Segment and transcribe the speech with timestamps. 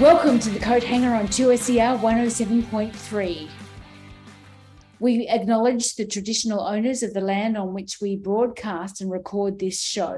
[0.00, 3.48] Welcome to the Coat Hanger on 2SER 107.3.
[4.98, 9.78] We acknowledge the traditional owners of the land on which we broadcast and record this
[9.78, 10.16] show,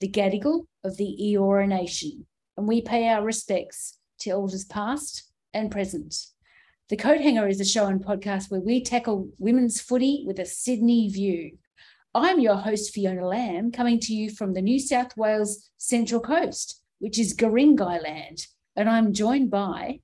[0.00, 2.26] the Gadigal of the Eora Nation,
[2.58, 6.14] and we pay our respects to elders past and present.
[6.90, 10.44] The Coat Hanger is a show and podcast where we tackle women's footy with a
[10.44, 11.56] Sydney view.
[12.14, 16.82] I'm your host, Fiona Lamb, coming to you from the New South Wales Central Coast,
[16.98, 20.00] which is Guringai land and I'm joined by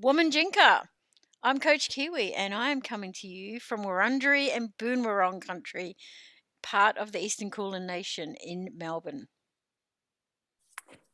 [0.00, 0.82] Woman Jinka.
[1.42, 5.96] I'm Coach Kiwi, and I am coming to you from Wurundjeri and Boonwurrung country,
[6.62, 9.28] part of the Eastern Kulin Nation in Melbourne.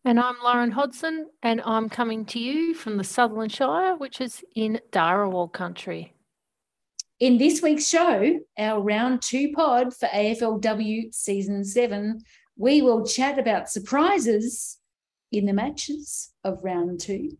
[0.07, 4.43] And I'm Lauren Hodson, and I'm coming to you from the Sutherland Shire, which is
[4.57, 6.15] in Dharawal country.
[7.21, 12.21] In this week's show, our round two pod for AFLW season seven,
[12.57, 14.79] we will chat about surprises
[15.33, 17.37] in the matches of round two.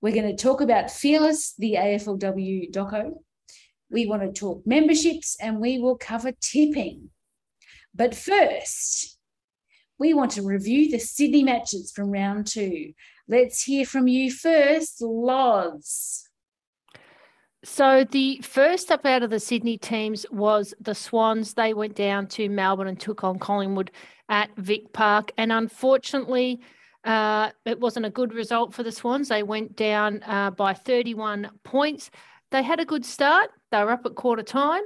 [0.00, 3.14] We're going to talk about Fearless, the AFLW doco.
[3.90, 7.10] We want to talk memberships and we will cover tipping.
[7.94, 9.18] But first,
[9.98, 12.92] we want to review the Sydney matches from round two.
[13.26, 16.28] Let's hear from you first, Loz.
[17.64, 21.54] So the first up out of the Sydney teams was the Swans.
[21.54, 23.90] They went down to Melbourne and took on Collingwood
[24.28, 25.32] at Vic Park.
[25.36, 26.60] And unfortunately,
[27.04, 29.28] uh, it wasn't a good result for the Swans.
[29.28, 32.10] They went down uh, by 31 points.
[32.50, 33.50] They had a good start.
[33.70, 34.82] They were up at quarter time,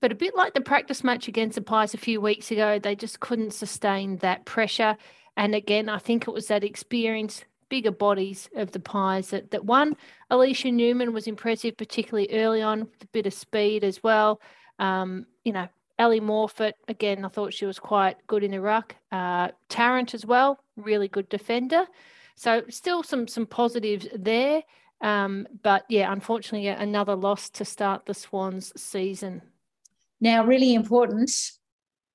[0.00, 2.94] but a bit like the practice match against the Pies a few weeks ago, they
[2.94, 4.96] just couldn't sustain that pressure.
[5.36, 9.64] And again, I think it was that experience, bigger bodies of the Pies that, that
[9.64, 9.96] won.
[10.30, 14.40] Aliesha Newman was impressive, particularly early on, with a bit of speed as well.
[14.78, 15.68] Um, you know,
[15.98, 18.94] Ellie Morphett, again, I thought she was quite good in the ruck.
[19.10, 21.86] Uh, Tarrant as well, really good defender.
[22.36, 24.62] So still some some positives there.
[25.00, 29.42] Um, but yeah, unfortunately, another loss to start the Swans season.
[30.20, 31.30] Now, really important,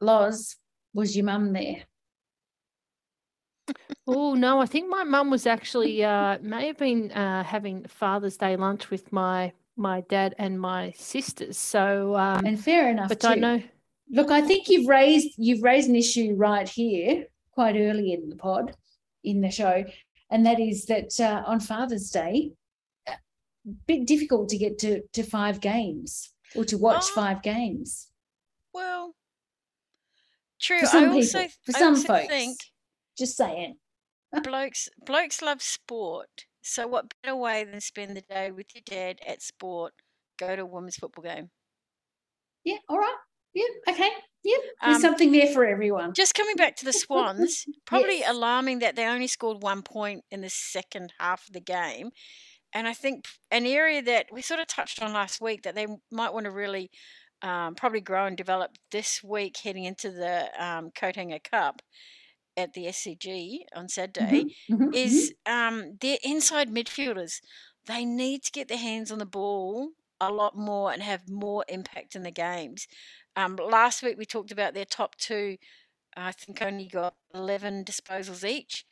[0.01, 0.57] Loz,
[0.93, 1.83] was your mum there?
[4.07, 8.37] oh no, I think my mum was actually uh, may have been uh, having Father's
[8.37, 11.57] Day lunch with my my dad and my sisters.
[11.57, 13.09] So um, and fair enough.
[13.09, 13.27] But too.
[13.27, 13.63] I know.
[14.09, 18.35] Look, I think you've raised you've raised an issue right here, quite early in the
[18.35, 18.75] pod,
[19.23, 19.83] in the show,
[20.29, 22.51] and that is that uh, on Father's Day,
[23.07, 23.13] a
[23.87, 28.09] bit difficult to get to to five games or to watch oh, five games.
[28.73, 29.15] Well,
[30.61, 30.79] true.
[30.81, 32.57] For some I people, also, for some also folks, think
[33.17, 33.77] just saying.
[34.43, 36.45] blokes blokes love sport.
[36.61, 39.93] So what better way than spend the day with your dad at sport?
[40.39, 41.49] Go to a women's football game.
[42.63, 43.15] Yeah, all right.
[43.53, 44.09] Yeah, okay.
[44.43, 46.13] Yeah, there's um, something there for everyone.
[46.13, 48.29] Just coming back to the Swans, probably yes.
[48.29, 52.11] alarming that they only scored one point in the second half of the game.
[52.73, 55.87] And I think an area that we sort of touched on last week that they
[56.11, 56.91] might want to really
[57.41, 61.81] um, probably grow and develop this week heading into the um, Coat Hanger Cup
[62.57, 65.75] at the SCG on Saturday mm-hmm, mm-hmm, is mm-hmm.
[65.75, 67.41] Um, their inside midfielders.
[67.85, 69.89] They need to get their hands on the ball
[70.31, 72.87] a lot more and have more impact in the games.
[73.35, 75.57] Um, last week we talked about their top two.
[76.15, 78.85] I think only got 11 disposals each.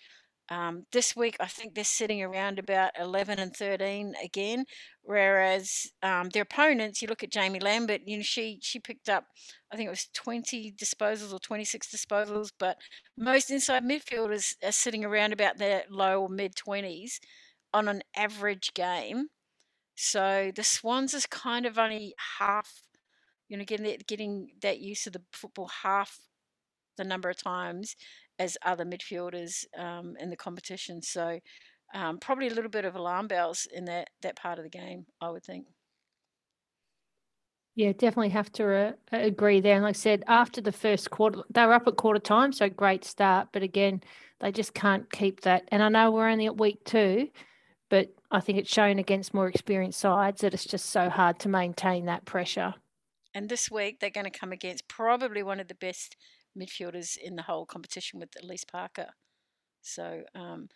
[0.50, 4.66] Um, this week, I think they're sitting around about 11 and 13 again.
[5.02, 9.26] Whereas um, their opponents, you look at Jaimee Lambert, you know, she she picked up,
[9.72, 12.78] I think it was 20 disposals or 26 disposals, but
[13.18, 17.20] most inside midfielders are sitting around about their low or mid 20s
[17.74, 19.28] on an average game.
[20.02, 22.82] So the Swans is kind of only half
[23.52, 26.18] you know, getting getting that use of the football half
[26.98, 27.98] the number of times
[28.40, 31.02] as other midfielders um, in the competition.
[31.02, 31.38] So
[31.94, 35.06] um, probably a little bit of alarm bells in that that part of the game,
[35.20, 35.68] I would think.
[37.76, 39.76] Yeah, definitely have to uh, agree there.
[39.76, 42.70] And like I said, after the first quarter, they were up at quarter time, so
[42.70, 43.50] great start.
[43.52, 44.02] But again,
[44.40, 45.64] they just can't keep that.
[45.70, 47.28] And I know we're only at week two,
[47.92, 51.50] but I think it's shown against more experienced sides that it's just so hard to
[51.50, 52.74] maintain that pressure.
[53.36, 56.16] And this week they're going to come against probably one of the best
[56.58, 59.08] midfielders in the whole competition with Alyce Parker.
[59.82, 60.70] So, um,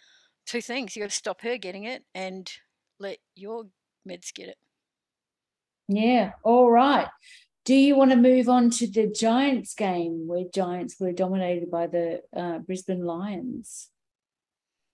[0.45, 2.51] two things: you've got to stop her getting it and
[2.99, 3.63] let your
[4.05, 4.57] mids get it.
[5.87, 6.33] Yeah.
[6.43, 7.07] All right.
[7.63, 11.87] Do you want to move on to the Giants game where Giants were dominated by
[11.87, 13.89] the uh, Brisbane Lions?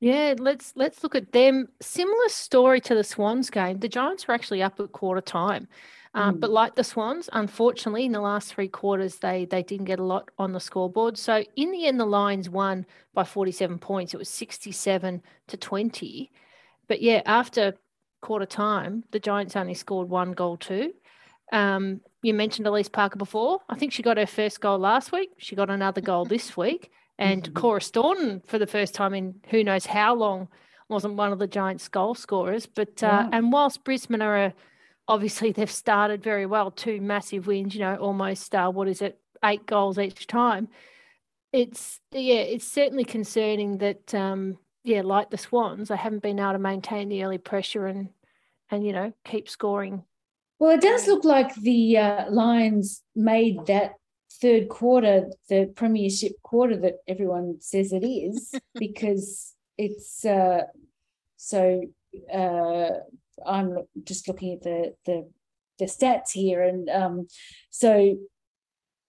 [0.01, 1.69] Yeah, let's let's look at them.
[1.79, 3.79] Similar story to the Swans game.
[3.79, 5.67] The Giants were actually up at quarter time,
[6.15, 6.39] uh, mm.
[6.39, 10.03] but like the Swans, unfortunately, in the last three quarters, they they didn't get a
[10.03, 11.19] lot on the scoreboard.
[11.19, 14.15] So in the end, the Lions won by forty seven points.
[14.15, 16.31] It was sixty seven to twenty.
[16.87, 17.75] But yeah, after
[18.21, 20.93] quarter time, the Giants only scored one goal too.
[21.53, 23.59] Um, you mentioned Alyce Parker before.
[23.69, 25.29] I think she got her first goal last week.
[25.37, 26.91] She got another goal this week.
[27.17, 27.53] And mm-hmm.
[27.53, 30.47] Cora Staunton, for the first time in who knows how long,
[30.89, 32.65] wasn't one of the Giants' goal scorers.
[32.65, 34.53] But uh, and whilst Brisbane are a,
[35.07, 39.19] obviously they've started very well, two massive wins, you know, almost uh, what is it,
[39.43, 40.67] eight goals each time.
[41.53, 46.53] It's yeah, it's certainly concerning that um, yeah, like the Swans, they haven't been able
[46.53, 48.09] to maintain the early pressure and
[48.69, 50.03] and you know keep scoring.
[50.59, 53.93] Well, it does look like the uh, Lions made that
[54.39, 60.61] third quarter the premiership quarter that everyone says it is because it's uh,
[61.37, 61.81] so
[62.33, 62.89] uh,
[63.45, 65.29] I'm just looking at the the
[65.79, 67.27] the stats here and um,
[67.69, 68.17] so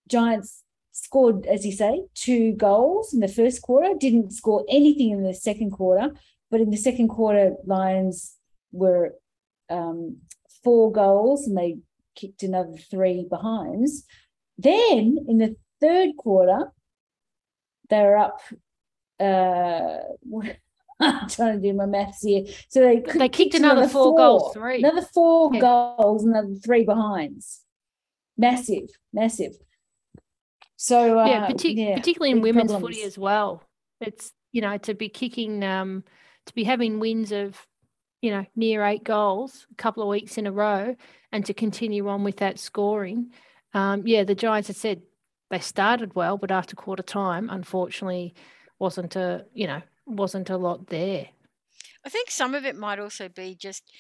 [0.09, 5.23] Giants scored as you say two goals in the first quarter didn't score anything in
[5.23, 6.11] the second quarter
[6.51, 8.37] but in the second quarter Lions
[8.73, 9.15] were
[9.71, 10.19] um,
[10.63, 11.79] four goals and they
[12.15, 14.05] kicked another three behinds
[14.63, 16.73] then in the third quarter,
[17.91, 18.41] they're up.
[19.21, 19.99] Uh,
[21.01, 22.45] I'm trying to do my maths here.
[22.69, 25.61] So they they kicked another, another four, four, goals, three another four yeah.
[25.61, 27.63] goals, another three behinds.
[28.39, 29.53] Massive, massive.
[30.77, 32.97] So uh, yeah, partic- yeah, particularly in women's problems.
[32.97, 33.63] footy as well.
[34.01, 36.05] It's you know to be kicking, um,
[36.47, 37.67] to be having wins of
[38.21, 40.95] you know near eight goals a couple of weeks in a row,
[41.33, 43.33] and to continue on with that scoring
[43.75, 45.03] um, yeah, the Giants had said
[45.51, 48.35] they started well, but after quarter time, unfortunately,
[48.79, 51.29] wasn't a you know wasn't a lot there.
[52.05, 53.91] I think some of it might also be just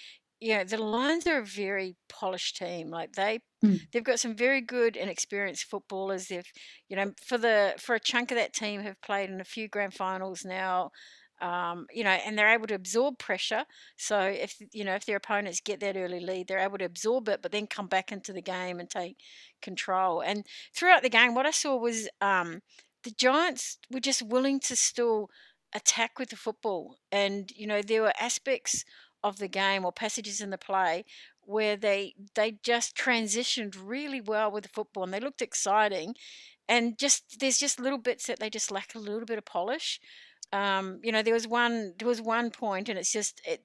[0.40, 2.88] you know the Lions are a very polished team.
[2.88, 3.80] Like they mm.
[3.92, 6.26] they've got some very good and experienced footballers.
[6.26, 6.50] They've
[6.88, 9.68] you know for the for a chunk of that team have played in a few
[9.68, 10.90] grand finals now
[11.42, 13.64] um, you know, and they're able to absorb pressure.
[13.96, 17.28] So if you know if their opponents get that early lead, they're able to absorb
[17.28, 19.16] it, but then come back into the game and take
[19.60, 20.20] control.
[20.20, 22.62] And throughout the game, what I saw was um,
[23.02, 25.28] the Giants were just willing to still
[25.74, 28.84] attack with the football, and you know there were aspects
[29.24, 31.04] of the game or passages in the play
[31.44, 36.14] where they they just transitioned really well with the football and they looked exciting
[36.68, 40.00] and just there's just little bits that they just lack a little bit of polish
[40.52, 43.62] um, you know, there was one there was one point, and it's just it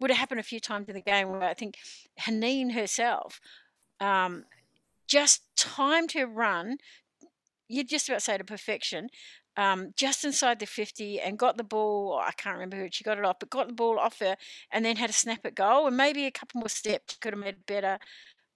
[0.00, 1.76] would have happened a few times in the game where I think
[2.20, 3.40] Haneen herself
[4.00, 4.44] um,
[5.06, 6.78] just timed her run.
[7.68, 9.10] You'd just about say to perfection,
[9.56, 12.20] um, just inside the 50 and got the ball.
[12.22, 14.36] I can't remember who she got it off, but got the ball off her
[14.72, 17.42] and then had a snap at goal and maybe a couple more steps could have
[17.42, 17.98] made a better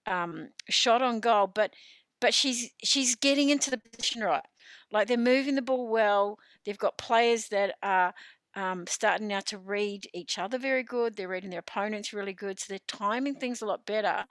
[0.07, 1.47] um, shot on goal.
[1.47, 1.75] But
[2.21, 4.45] but she's she's getting into the position right.
[4.95, 6.39] Like they're moving the ball well.
[6.65, 8.15] They've got players that are
[8.55, 11.17] um, starting now to read each other very good.
[11.17, 14.25] They're reading their opponents really good, so they're timing things a lot better.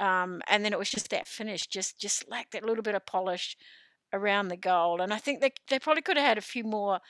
[0.00, 3.04] Um, and then it was just that finish, just just lacked that little bit of
[3.06, 3.56] polish
[4.12, 5.00] around the goal.
[5.02, 7.00] And I think they they probably could have had a few more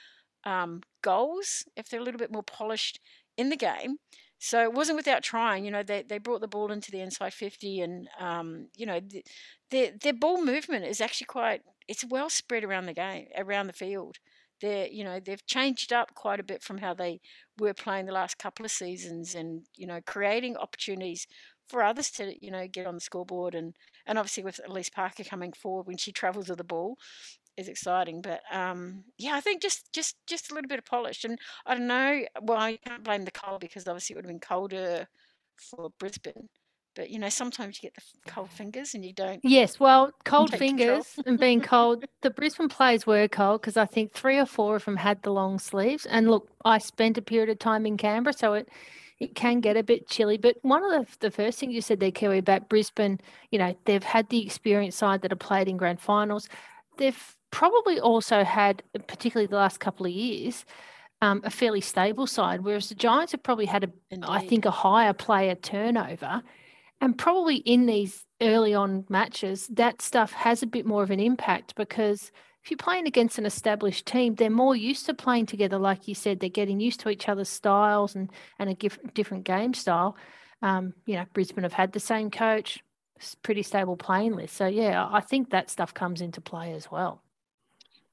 [0.45, 3.01] um, goals if they're a little bit more polished
[3.37, 3.99] in the game.
[4.39, 5.65] So it wasn't without trying.
[5.65, 9.01] You know, they, they brought the ball into the inside 50 and, um, you know,
[9.01, 9.25] the,
[9.71, 13.73] their, their ball movement is actually quite, it's well spread around the game, around the
[13.73, 14.19] field.
[14.61, 17.21] They're, you know, they've changed up quite a bit from how they
[17.59, 21.27] were playing the last couple of seasons and, you know, creating opportunities
[21.69, 23.75] for others to, you know, get on the scoreboard and,
[24.07, 26.97] and obviously with Alyce Parker coming forward when she travels with the ball,
[27.57, 28.23] is exciting.
[28.23, 31.75] But um, yeah, I think just just just a little bit of polish, and I
[31.75, 32.25] don't know.
[32.43, 35.09] Well, I can't blame the cold because obviously it would have been colder
[35.57, 36.49] for Brisbane.
[36.97, 39.41] But you know, sometimes you get the cold fingers and you don't.
[39.45, 42.05] Yes, well, cold fingers and being cold.
[42.23, 45.31] The Brisbane players were cold because I think three or four of them had the
[45.31, 46.07] long sleeves.
[46.07, 48.69] And look, I spent a period of time in Canberra, so it
[49.19, 50.37] it can get a bit chilly.
[50.39, 53.77] But one of the, the first things you said there, Kerry, about Brisbane, you know,
[53.85, 56.49] they've had the experienced side that have played in grand finals.
[56.99, 60.65] They've probably also had, particularly the last couple of years,
[61.23, 63.91] um, a fairly stable side, whereas the Giants have probably had, a.
[64.23, 66.43] I think, a higher player turnover.
[67.01, 71.21] And probably in these early on matches, that stuff has a bit more of an
[71.21, 72.33] impact because
[72.65, 75.79] if you're playing against an established team, they're more used to playing together.
[75.79, 78.75] Like you said, they're getting used to each other's styles and, and a
[79.15, 80.17] different game style.
[80.63, 82.83] Um, you know, Brisbane have had the same coach,
[83.43, 84.57] pretty stable playing list.
[84.57, 87.23] So, yeah, I think that stuff comes into play as well.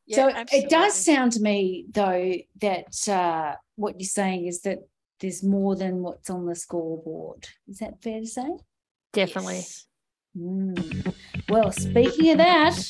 [0.06, 0.68] Yeah, so absolutely.
[0.68, 4.80] it does sound to me, though, that uh, what you're saying is that
[5.20, 7.48] there's more than what's on the scoreboard.
[7.68, 8.50] Is that fair to say?
[9.13, 9.55] Definitely.
[9.58, 9.86] Yes.
[10.38, 11.13] Mm.
[11.50, 12.89] Well, speaking of that,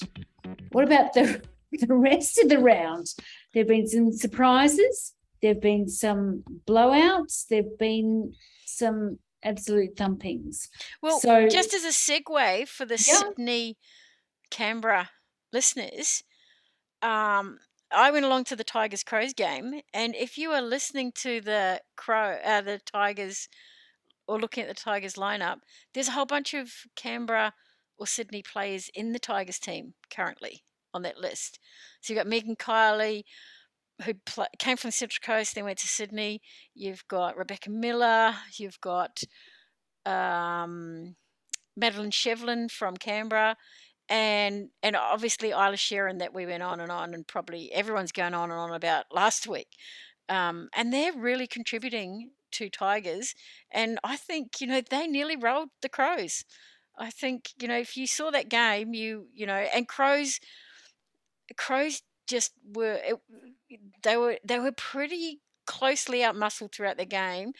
[0.71, 3.07] what about the the rest of the round?
[3.53, 5.13] There have been some surprises.
[5.41, 7.47] There have been some blowouts.
[7.49, 8.33] There have been
[8.65, 10.69] some absolute thumpings.
[11.01, 13.15] Well, So- just as a segue for the Yeah.
[13.19, 13.77] Sydney
[14.49, 15.09] Canberra
[15.51, 16.23] listeners,
[17.01, 17.59] um,
[17.91, 21.81] I went along to the Tigers Crows game, and if you are listening to the
[21.97, 23.49] Crow, uh, the Tigers,
[24.27, 25.57] or looking at the Tigers lineup,
[25.93, 27.53] there's a whole bunch of Canberra
[27.97, 30.63] or Sydney players in the Tigers team currently
[30.93, 31.59] on that list.
[32.01, 33.23] So you've got Meagan Kiely,
[34.05, 34.13] who
[34.59, 36.41] came from the Central Coast, then went to Sydney.
[36.73, 38.33] You've got Rebecca Miller.
[38.57, 39.23] You've got
[40.05, 41.15] um,
[41.75, 43.55] Madeline Shevlin from Canberra,
[44.09, 48.33] and and obviously Isla Sharon that we went on and on, and probably everyone's going
[48.33, 49.69] on and on about last week.
[50.29, 53.35] Um, and they're really contributing to Tigers,
[53.71, 56.45] and I think you know they nearly rolled the Crows.
[56.97, 60.39] I think you know if you saw that game, you you know, and Crows,
[61.57, 63.15] Crows just were it,
[64.03, 67.53] they were they were pretty closely outmuscled throughout the game.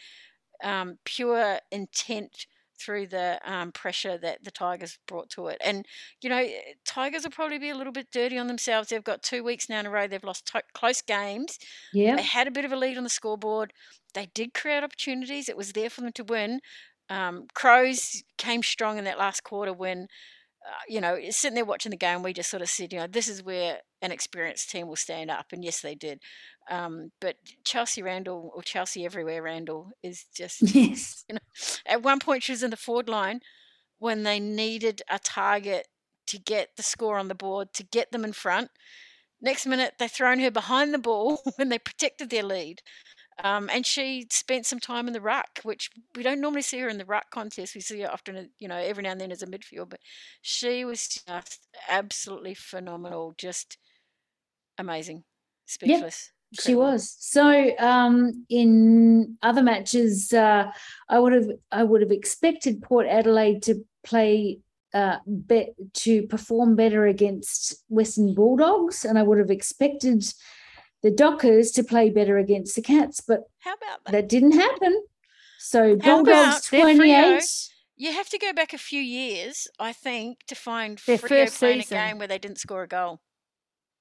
[0.62, 2.46] Um, pure intent
[2.78, 5.58] through the um, pressure that the Tigers brought to it.
[5.64, 5.86] And,
[6.20, 6.46] you know,
[6.84, 8.88] Tigers will probably be a little bit dirty on themselves.
[8.88, 11.58] They've got two weeks now in a row, they've lost to- close games.
[11.92, 12.16] Yeah.
[12.16, 13.72] They had a bit of a lead on the scoreboard.
[14.14, 16.60] They did create opportunities, it was there for them to win.
[17.10, 20.08] Um, Crows came strong in that last quarter when.
[20.66, 23.06] Uh, you know, sitting there watching the game, we just sort of said, you know,
[23.06, 26.22] this is where an experienced team will stand up, and yes, they did.
[26.70, 31.24] Um, but Chelsea Randall or Chelsea everywhere Randall is just Yes.
[31.28, 31.40] You know,
[31.86, 33.40] at one point, she was in the forward line
[33.98, 35.88] when they needed a target
[36.28, 38.70] to get the score on the board, to get them in front.
[39.40, 42.82] Next minute, they've thrown her behind the ball when they protected their lead.
[43.42, 46.88] Um, and she spent some time in the ruck, which we don't normally see her
[46.88, 47.74] in the ruck contest.
[47.74, 50.00] We see her often, you know, every now and then as a midfield, but
[50.42, 53.78] she was just absolutely phenomenal, just
[54.78, 55.24] amazing,
[55.66, 56.30] speechless.
[56.60, 57.16] She was.
[57.18, 60.70] So um, in other matches, uh,
[61.08, 64.60] I would have I would have expected Port Adelaide to play
[64.92, 70.24] uh, be, to perform better against Western Bulldogs, and I would have expected
[71.02, 74.12] the Dockers to play better against the Cats, but How about that?
[74.12, 75.02] that didn't happen.
[75.58, 76.96] So How Bulldogs about their Freo?
[76.96, 77.68] twenty eight.
[77.96, 81.58] You have to go back a few years, I think, to find Their Freo first
[81.58, 81.98] playing season.
[81.98, 83.20] a game where they didn't score a goal.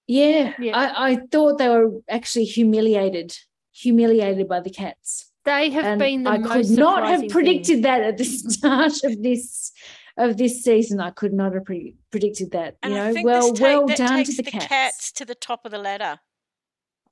[0.08, 0.78] Yeah, Yeah.
[0.78, 3.38] I, I thought they were actually humiliated,
[3.72, 5.32] humiliated by the Cats.
[5.46, 7.82] They have and been the I most could not have predicted thing.
[7.84, 8.24] that at the
[8.56, 9.72] start of this
[10.16, 11.00] of this season.
[11.02, 12.78] I could not have pre- predicted that.
[12.84, 14.66] And you I know, think well, this take, well that done takes to the, cats.
[14.68, 15.12] cats.
[15.14, 16.20] to the top of the ladder.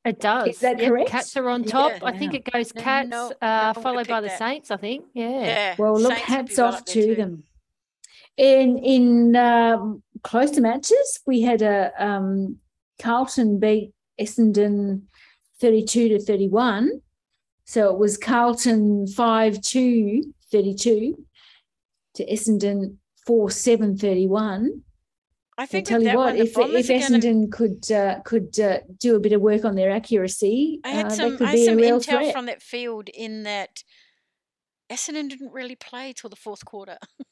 [0.05, 0.48] It does.
[0.48, 1.10] Is that Yep, correct?
[1.10, 1.69] Cats are on Yeah.
[1.71, 1.91] top.
[2.03, 4.38] I think it goes Cats, no, uh, no one would've followed by the that.
[4.39, 4.71] Saints.
[4.71, 5.05] I think.
[5.13, 5.29] Yeah.
[5.29, 5.75] Yeah.
[5.77, 7.15] Well, look, Saints hats be well off to too.
[7.15, 7.43] them.
[8.38, 12.57] In in um, closer matches, we had a um,
[13.01, 15.03] Carlton beat Essendon
[15.60, 17.01] thirty-two to thirty-one.
[17.65, 21.25] So it was Carlton 5-2, 32
[22.15, 24.81] to Essendon 4-7, 31.
[25.58, 29.15] I think tell you what, if, if are gonna- Essendon could uh, could uh, do
[29.15, 31.65] a bit of work on their accuracy, I had uh, some, they could I had
[31.65, 32.34] some intel threat.
[32.34, 33.84] from that field in that
[34.91, 36.98] Essendon didn't really play till the fourth quarter.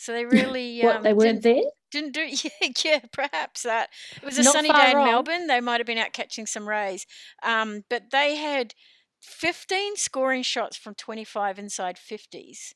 [0.00, 1.62] so they really what um, they weren't there.
[1.90, 5.06] didn't do yeah, yeah perhaps that it was a Not sunny day in wrong.
[5.06, 7.06] melbourne they might have been out catching some rays
[7.42, 8.74] um, but they had
[9.20, 12.72] 15 scoring shots from 25 inside 50s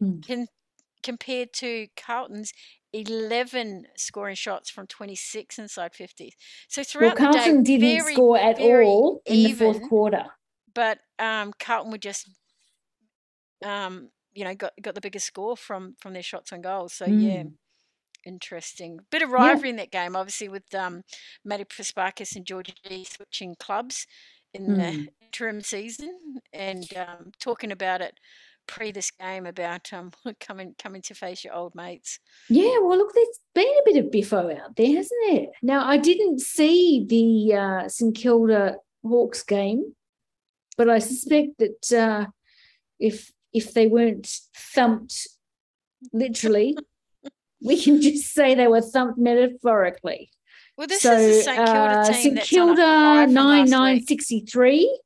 [0.00, 0.18] Hmm.
[0.26, 0.48] con-
[1.04, 2.52] compared to carlton's
[2.92, 6.32] 11 scoring shots from 26 inside 50s
[6.68, 10.24] so throughout Well, Carlton the day didn't very, score at all in the fourth quarter.
[10.74, 12.28] but um, carlton would just
[13.64, 17.06] um, you know got got the biggest score from from their shots on goals so
[17.06, 17.52] yeah Mm.
[18.26, 19.00] Interesting.
[19.10, 21.02] Bit of rivalry in that game, obviously, with um,
[21.44, 24.06] Maddy Prespakis and Georgie switching clubs
[24.54, 25.08] in the Mm.
[25.20, 28.18] interim season, and um, talking about it
[28.66, 30.10] pre this game about um,
[30.40, 32.18] coming coming to face your old mates.
[32.48, 35.46] Yeah, well, look, there's been a bit of biffo out there, hasn't there?
[35.62, 38.76] Now, I didn't see the uh, St Kilda
[39.06, 39.94] Hawks game,
[40.78, 42.26] but I suspect that uh,
[42.98, 45.28] if if they weren't thumped
[46.12, 46.76] literally,
[47.62, 50.30] we can just say they were thumped metaphorically.
[50.76, 53.24] Well, this so, is the St Kilda uh, team St that's Kilda on a high
[53.26, 55.00] from nine nine sixty three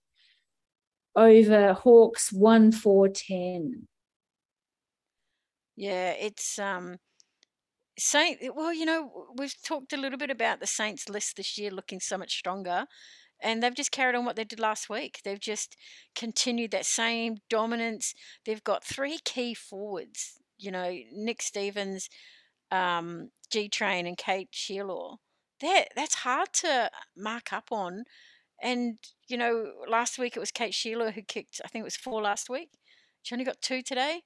[1.14, 3.86] over Hawks one four ten.
[5.76, 6.96] Yeah, it's um,
[7.98, 11.70] Saint, well, you know, we've talked a little bit about the Saints list this year
[11.70, 12.86] looking so much stronger,
[13.40, 15.20] and they've just carried on what they did last week.
[15.24, 15.76] They've just
[16.14, 18.14] continued that same dominance.
[18.44, 22.08] They've got three key forwards, you know, Nick Stevens,
[22.70, 25.16] um, G Train, and Kate Shierlaw.
[25.60, 28.04] That that's hard to mark up on.
[28.62, 31.60] And you know, last week it was Kate Shierlaw who kicked.
[31.64, 32.70] I think it was four last week.
[33.22, 34.22] She only got two today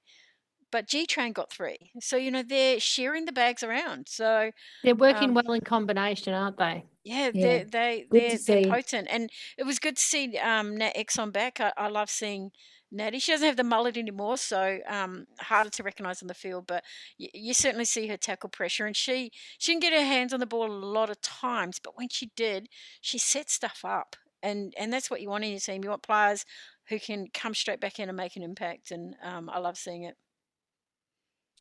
[0.73, 1.91] but G Train got three.
[2.01, 4.07] So, you know, they're sharing the bags around.
[4.09, 4.49] So
[4.83, 6.83] they're working um, well in combination, aren't they?
[7.03, 7.43] Yeah, yeah.
[7.43, 9.07] they're they they're, they're potent.
[9.11, 11.59] And it was good to see um Nat Exon back.
[11.59, 12.51] I, I love seeing
[12.91, 13.19] Natty.
[13.19, 16.65] She doesn't have the mullet anymore, so um, harder to recognise on the field.
[16.65, 16.83] But
[17.19, 20.39] you, you, certainly see her tackle pressure, and she she didn't get her hands on
[20.39, 21.79] the ball a lot of times.
[21.83, 22.67] But when she did,
[22.99, 25.83] she set stuff up, and and that's what you want in your team.
[25.83, 26.45] You want players
[26.89, 30.03] who can come straight back in and make an impact, and um, I love seeing
[30.03, 30.15] it.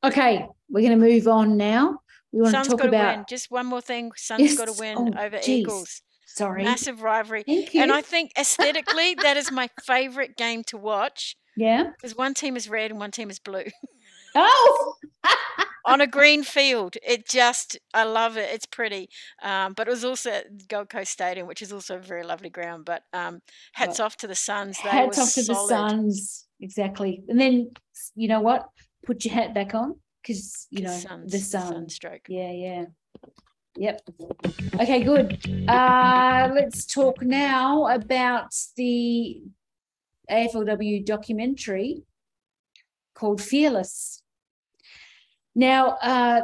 [0.05, 2.01] Okay, we're going to move on now.
[2.33, 3.17] We want Sun's to talk about.
[3.17, 3.25] Win.
[3.29, 4.11] Just one more thing.
[4.17, 4.57] Sun's yes.
[4.57, 5.49] got to win oh, over geez.
[5.49, 6.03] Eagles.
[6.27, 6.65] Sorry.
[6.65, 7.45] Massive rivalry.
[7.47, 7.83] Thank you.
[7.83, 11.37] And I think aesthetically, that is my favorite game to watch.
[11.57, 11.91] Yeah.
[11.91, 13.65] Because one team is red and one team is blue.
[14.35, 14.95] Oh!
[15.85, 16.97] on a green field.
[17.07, 18.49] It just, I love it.
[18.51, 19.11] It's pretty.
[19.43, 22.49] Um, but it was also at Gold Coast Stadium, which is also a very lovely
[22.49, 22.87] ground.
[22.87, 23.43] But um,
[23.75, 24.79] hats well, off to the Suns.
[24.83, 25.71] They hats off to solid.
[25.71, 26.47] the Suns.
[26.61, 27.23] Exactly.
[27.29, 27.73] And then,
[28.15, 28.67] you know what?
[29.05, 31.73] Put your hat back on because you know the sun.
[31.73, 32.27] Sunstroke.
[32.29, 32.85] Yeah, yeah.
[33.77, 34.03] Yep.
[34.81, 35.41] Okay, good.
[35.69, 39.43] Uh, let's talk now about the
[40.31, 42.03] AFLW documentary
[43.15, 44.23] called Fearless.
[45.55, 46.43] Now, uh,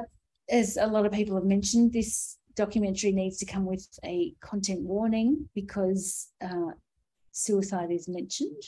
[0.49, 4.83] as a lot of people have mentioned, this documentary needs to come with a content
[4.83, 6.73] warning because uh,
[7.33, 8.63] suicide is mentioned.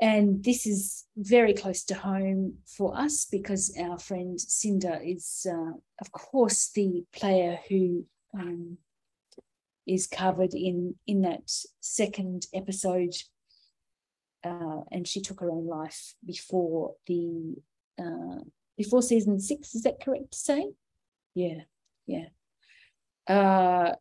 [0.00, 5.72] And this is very close to home for us because our friend Cinder is, uh,
[6.00, 8.04] of course, the player who
[8.38, 8.76] um,
[9.86, 11.50] is covered in in that
[11.80, 13.14] second episode.
[14.44, 17.54] Uh, and she took her own life before the
[17.98, 18.40] uh,
[18.76, 19.74] before season six.
[19.74, 20.72] Is that correct to say?
[21.34, 21.62] Yeah,
[22.06, 22.26] yeah.
[23.26, 23.94] Uh,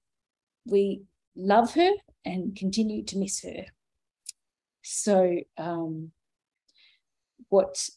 [0.66, 1.04] we
[1.36, 1.92] love her
[2.26, 3.66] and continue to miss her.
[4.88, 6.12] So um,
[7.50, 7.90] what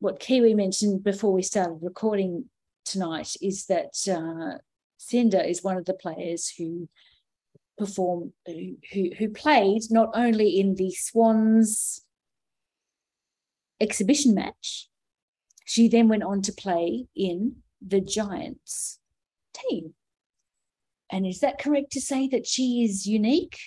[0.00, 2.46] what Kiwi mentioned before we started recording
[2.84, 4.58] tonight is that uh,
[4.98, 6.88] Cinder is one of the players who
[7.78, 12.04] performed who who played not only in the Swans
[13.80, 14.88] exhibition match,
[15.64, 18.98] she then went on to play in the Giants
[19.54, 19.94] team.
[21.08, 23.58] And is that correct to say that she is unique?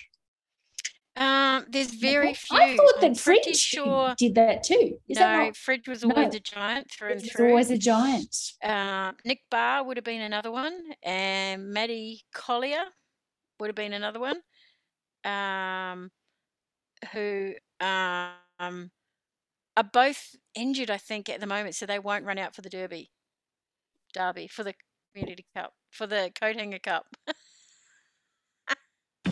[1.16, 2.56] Um, there's very few.
[2.58, 4.14] I thought I'm that Fridge sure.
[4.18, 4.98] did that too.
[5.08, 5.56] Is no, that not?
[5.56, 6.36] Fridge was always No.
[6.36, 7.48] a giant through and Fridge was through.
[7.50, 8.36] always a giant.
[8.62, 12.84] Uh, Nick Barr would have been another one, and Maddie Collier
[13.60, 14.40] would have been another one.
[15.24, 16.10] Um,
[17.12, 18.90] who um
[19.76, 22.70] are both injured, I think, at the moment, so they won't run out for the
[22.70, 23.10] Derby,
[24.14, 24.74] Derby for the
[25.14, 27.06] Community Cup, for the Coat Hanger Cup.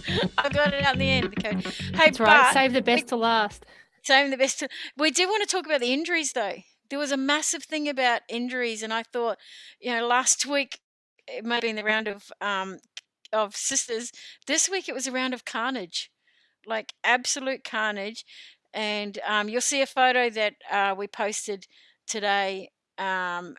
[0.39, 1.27] I got it out in the end.
[1.27, 1.57] Okay.
[1.57, 2.53] Hey, That's right.
[2.53, 3.65] Save the best to last.
[4.03, 4.61] save the best.
[4.61, 6.57] To, we do want to talk about the injuries, though.
[6.91, 9.39] There was a massive thing about injuries, and I thought,
[9.81, 10.81] you know, last week
[11.27, 12.79] it may have been the round of um,
[13.33, 14.13] of sisters.
[14.47, 16.11] This week it was a round of carnage,
[16.67, 18.25] like absolute carnage.
[18.73, 21.67] And um, you'll see a photo that uh, we posted
[22.09, 23.55] today um,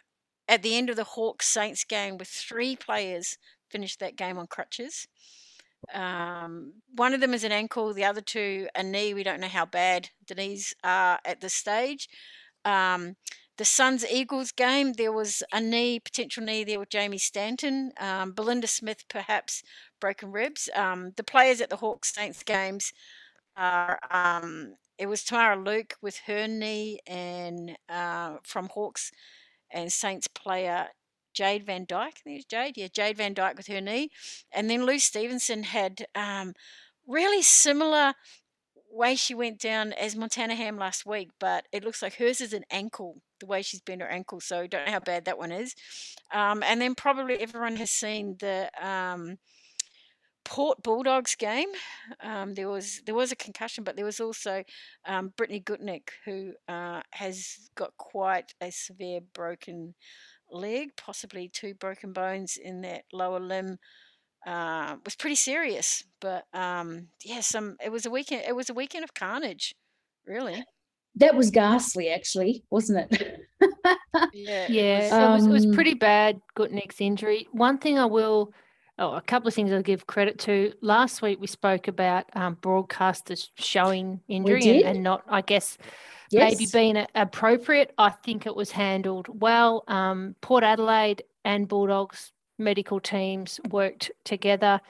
[0.47, 3.37] at the end of the Hawks Saints game with three players
[3.69, 5.07] finished that game on crutches.
[5.93, 9.13] Um, one of them is an ankle, the other two a knee.
[9.13, 12.07] We don't know how bad the knees are at this stage.
[12.63, 13.15] Um,
[13.57, 17.91] the Suns Eagles game, there was a knee, potential knee there with Jamie Stanton.
[17.99, 19.63] Um, Belinda Smith, perhaps
[20.01, 20.69] broken ribs.
[20.75, 22.91] Um, the players at the Hawks Saints games
[23.55, 29.11] are um, it was Tamara Luke with her knee, and uh, from Hawks
[29.71, 30.87] and Saints player
[31.35, 32.21] Jade Van Dyke.
[32.27, 32.77] I Jade.
[32.77, 34.09] Yeah, Jade Van Dyke with her knee.
[34.51, 36.53] And then Lou Stevenson had um,
[37.07, 38.13] really similar
[38.95, 42.53] way she went down as Montana Ham last week, but it looks like hers is
[42.53, 44.39] an ankle, the way she's bent her ankle.
[44.39, 45.75] So don't know how bad that one is.
[46.33, 49.37] Um, and then probably everyone has seen the um,
[50.45, 51.69] Port Bulldogs game.
[52.23, 54.63] Um, there was there was a concussion, but there was also
[55.05, 59.95] um, Brittany Gutknecht who uh, has got quite a severe broken
[60.51, 63.77] leg, possibly two broken bones in that lower limb.
[64.45, 68.43] Uh, was pretty serious, but um, yeah, some it was a weekend.
[68.47, 69.73] It was a weekend of carnage,
[70.27, 70.63] really.
[71.15, 73.39] That was ghastly, actually, wasn't it?
[74.33, 77.47] Yeah, Yeah, was- it, was, it was Um, pretty bad, Gutknecht's injury.
[77.53, 78.51] One thing I will,
[78.99, 80.73] oh, a couple of things I'll give credit to.
[80.81, 85.77] Last week we spoke about um, broadcasters showing injury and, and not, I guess,
[86.31, 86.51] Yes.
[86.51, 87.93] maybe being appropriate.
[87.97, 89.83] I think it was handled well.
[89.87, 94.81] Um, Port Adelaide and Bulldogs medical teams worked together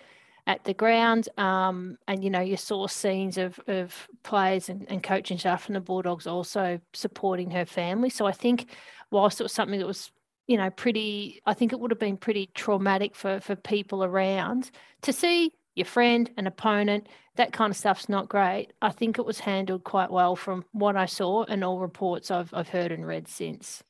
[0.48, 1.28] at the ground.
[1.38, 5.74] Um, and, you know, you saw scenes of, of players and, and coaching staff from
[5.74, 8.10] the Bulldogs also supporting her family.
[8.10, 8.69] So I think
[9.12, 10.12] whilst it was something that was,
[10.48, 14.69] you know, pretty, I think it would have been pretty traumatic for, for people around
[15.02, 18.73] to see your friend, an opponent, that kind of stuff's not great.
[18.81, 22.53] I think it was handled quite well from what I saw and all reports I've,
[22.53, 23.83] I've heard and read since.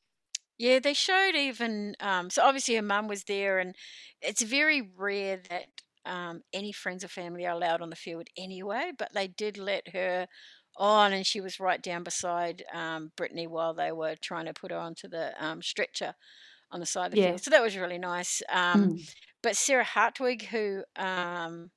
[0.58, 3.76] Yeah, they showed even um, so obviously her mum was there, and
[4.22, 5.68] it's very rare that
[6.04, 8.92] um, any friends or family are allowed on the field anyway.
[8.96, 10.28] But they did let her
[10.76, 14.70] on, and she was right down beside um, Brittany while they were trying to put
[14.70, 16.14] her onto the um, stretcher
[16.70, 17.38] on the side of the Yeah.
[17.38, 17.42] field.
[17.42, 18.42] So that was really nice.
[18.50, 19.06] Um, Mm.
[19.42, 21.70] But Sarah Hartwig, who um,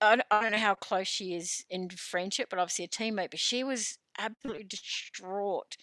[0.00, 3.30] I, don't- I don't know how close she is in friendship, but obviously a teammate,
[3.30, 5.76] but she was absolutely distraught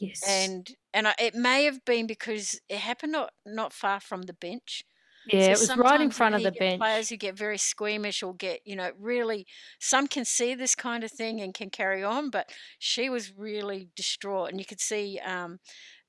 [0.00, 0.20] Yes.
[0.22, 4.32] and and I, it may have been because it happened not not far from the
[4.34, 4.84] bench.
[5.24, 6.82] Yeah, So it was right in front of the bench.
[6.82, 9.46] Players who get very squeamish or get you know really
[9.80, 13.90] some can see this kind of thing and can carry on, but she was really
[13.94, 15.58] distraught, and you could see um,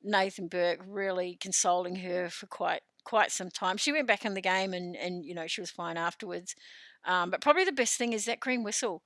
[0.02, 3.78] Nathan Burke really consoling her for quite quite some time.
[3.78, 6.56] She went back in the game and and you know she was fine afterwards.
[7.06, 9.02] Um, but probably the best thing is that green whistle.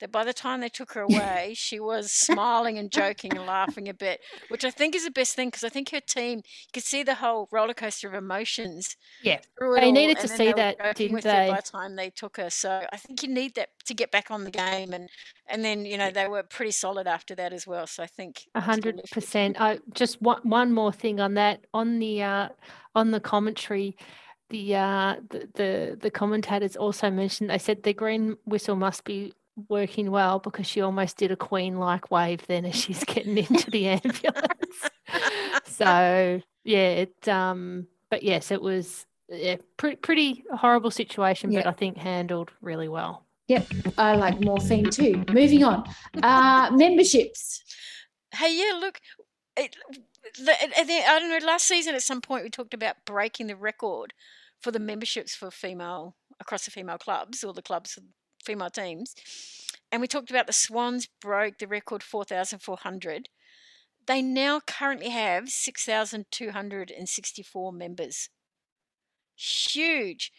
[0.00, 3.88] That by the time they took her away, she was smiling and joking and laughing
[3.88, 6.70] a bit, which I think is the best thing because I think her team, you
[6.72, 10.96] could see the whole roller coaster of emotions Yeah, They all, needed to see that,
[10.96, 11.48] didn't they?
[11.48, 14.32] By the time they took her, so I think you need that to get back
[14.32, 15.08] on the game, and
[15.46, 17.86] and then you know they were pretty solid after that as well.
[17.86, 19.56] So I think A hundred percent.
[19.60, 22.48] I just one one more thing on that on the uh,
[22.96, 23.96] on the commentary.
[24.50, 29.32] The, uh, the the the commentators also mentioned they said the green whistle must be
[29.68, 33.70] working well because she almost did a queen like wave then as she's getting into
[33.70, 34.90] the ambulance.
[35.64, 41.72] so yeah, it um but yes, it was yeah, pretty pretty horrible situation, but I
[41.72, 43.24] think handled really well.
[43.48, 43.66] Yep,
[43.98, 45.24] I like morphine too.
[45.32, 45.84] Moving on.
[46.22, 47.62] Uh, memberships.
[48.32, 49.00] Hey, yeah, look,
[49.56, 49.76] it,
[50.38, 51.46] the, I don't know.
[51.46, 54.12] Last season, at some point, we talked about breaking the record
[54.60, 58.04] for the memberships for female across the female clubs or the clubs of
[58.44, 59.14] female teams,
[59.92, 63.28] and we talked about the Swans broke the record four thousand four hundred.
[64.06, 68.28] They now currently have six thousand two hundred and sixty-four members.
[69.36, 70.32] Huge.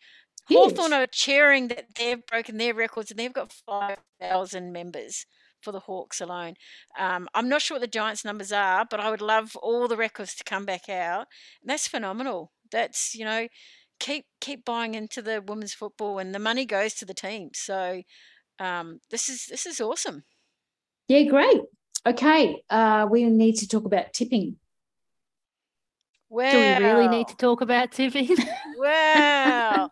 [0.48, 1.02] Hawthorn Huge.
[1.02, 5.26] are cheering that they've broken their records and they've got 5,000 members
[5.65, 6.54] for the Hawks alone.
[6.97, 9.97] Um, I'm not sure what the Giants' numbers are, but I would love all the
[9.97, 11.28] records to come back out.
[11.62, 12.51] And that's phenomenal.
[12.71, 13.47] That's, you know,
[13.99, 17.49] keep keep buying into the women's football and the money goes to the team.
[17.54, 18.04] So
[18.60, 20.23] um, this is this is awesome.
[21.08, 21.62] Yeah, great.
[22.06, 22.62] Okay.
[22.69, 24.58] Uh, we need to talk about tipping.
[26.30, 26.51] Wow.
[26.51, 28.38] Do we really need to talk about tipping?
[28.78, 29.89] Wow.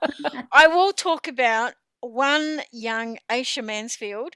[0.51, 4.35] I will talk about one young Aisha Mansfield.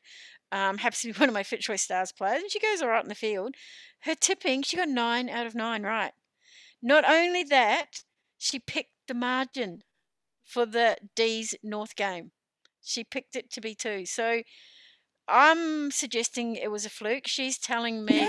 [0.52, 2.90] Um, happens to be one of my Fit Choice Stars players, and she goes all
[2.90, 3.56] right in the field.
[4.02, 6.12] Her tipping, she got nine out of nine right.
[6.82, 8.04] Not only that,
[8.38, 9.82] she picked the margin
[10.44, 12.32] for the D's North game.
[12.82, 14.06] She picked it to be two.
[14.06, 14.44] So
[15.28, 17.28] I'm suggesting it was a fluke.
[17.28, 18.28] She's telling me.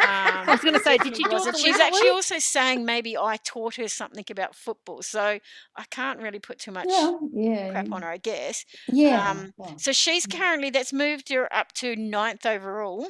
[0.00, 1.56] Um, I was going to say, did you do it.
[1.56, 2.08] She's actually deliberately?
[2.10, 5.02] also saying maybe I taught her something about football.
[5.02, 5.38] So
[5.76, 7.70] I can't really put too much Well, yeah.
[7.70, 8.64] crap on her, I guess.
[8.88, 9.30] Yeah.
[9.30, 10.38] Um, well, So she's Mm.
[10.38, 13.08] currently that's moved her up to ninth overall.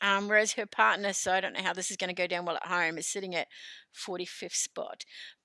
[0.00, 2.44] Um, whereas her partner, so I don't know how this is going to go down
[2.44, 3.46] well at home, is sitting at
[3.94, 5.04] 45th spot.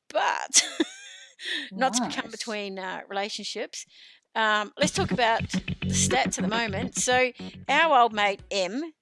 [0.09, 0.65] But
[1.71, 3.85] not to come between uh, relationships.
[4.33, 6.95] Um, let's talk about the stats at the moment.
[6.95, 7.31] So
[7.69, 8.93] our old mate M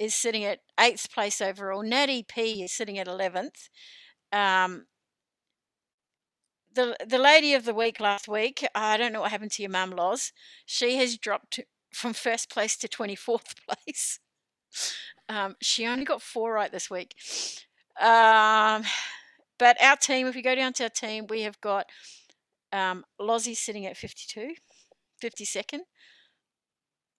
[0.00, 1.82] is sitting at eighth place overall.
[1.82, 3.68] Natty P is sitting at 11th.
[4.32, 4.86] Um,
[6.72, 9.70] the the lady of the week last week, I don't know what happened to your
[9.70, 10.32] mum, Loz.
[10.64, 11.60] She has dropped
[11.92, 14.20] from first place to 24th place.
[15.28, 17.14] Um, she only got four right this week.
[18.00, 18.84] Um,
[19.58, 21.86] but our team, if we go down to our team, we have got
[22.72, 24.54] um, Lozzie sitting at 52,
[25.22, 25.80] 52nd.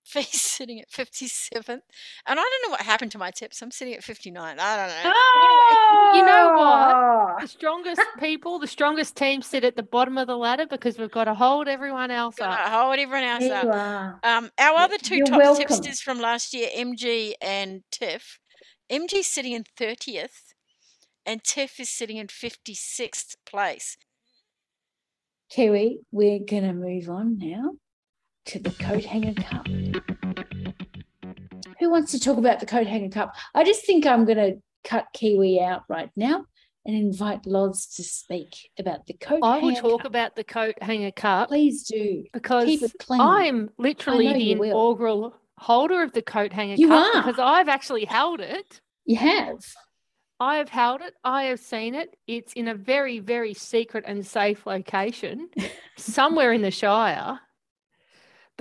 [0.04, 1.68] Fee's sitting at 57th.
[1.70, 1.80] And
[2.28, 3.62] I don't know what happened to my tips.
[3.62, 4.58] I'm sitting at 59.
[4.60, 5.12] I don't know.
[5.16, 7.42] Oh, You know what?
[7.42, 11.12] The strongest people, the strongest teams sit at the bottom of the ladder because we've
[11.12, 12.58] got to hold everyone else up.
[12.60, 13.64] Hold everyone else There up.
[13.66, 14.20] you are.
[14.24, 15.66] Um, our other two you're top welcome.
[15.68, 18.40] tipsters from last year, MG and Tiff.
[18.92, 20.54] MG's sitting in 30th.
[21.26, 23.98] and Tiff is sitting in 56th place.
[25.50, 27.72] Kiwi, we're going to move on now
[28.52, 29.66] to the Coat Hanger Cup.
[31.80, 33.34] Who wants to talk about the Coat Hanger Cup?
[33.56, 36.44] I just think I'm going to cut Kiwi out right now
[36.86, 40.06] and invite Loz to speak about the Coat I will talk Cup.
[40.08, 42.26] about the coat hanger cup Please do.
[42.34, 43.22] because Keep it clean.
[43.22, 44.70] I'm literally the will.
[44.72, 47.22] inaugural holder of the coat hanger You cup are.
[47.24, 48.82] because I've actually held it.
[49.06, 49.60] You have.
[50.42, 51.14] I have held it.
[51.24, 52.18] I have seen it.
[52.28, 55.50] It's in a very, very secret and safe location,
[55.98, 57.40] somewhere in the Shire.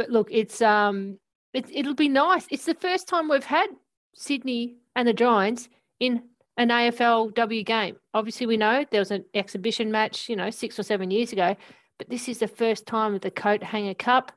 [0.00, 1.18] But look, it's um,
[1.52, 2.46] it, it'll be nice.
[2.50, 3.66] It's the first time we've had
[4.14, 6.22] Sydney and the Giants in
[6.56, 7.96] an AFLW game.
[8.14, 11.54] Obviously, we know there was an exhibition match, you know, six or seven years ago,
[11.98, 14.32] but this is the first time with the Coat Hanger Cup.